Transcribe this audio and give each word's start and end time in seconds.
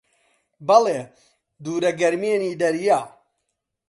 بەڵێ: 0.67 0.99
دوورە 1.63 1.91
گەرمێنی 1.99 2.57
دەریا 2.61 3.01